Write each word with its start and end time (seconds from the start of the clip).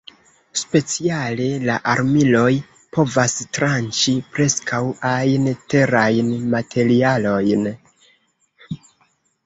Speciale 0.59 1.49
la 1.69 1.75
armiloj 1.91 2.47
povas 2.97 3.37
tranĉi 3.59 4.17
preskaŭ 4.33 4.83
ajn 5.13 5.49
terajn 5.75 6.37
materialojn. 6.59 7.75